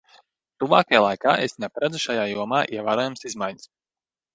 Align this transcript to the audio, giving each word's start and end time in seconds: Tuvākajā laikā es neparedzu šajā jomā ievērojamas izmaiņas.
Tuvākajā 0.63 1.01
laikā 1.03 1.35
es 1.45 1.55
neparedzu 1.67 2.03
šajā 2.09 2.27
jomā 2.35 2.67
ievērojamas 2.77 3.33
izmaiņas. 3.33 3.77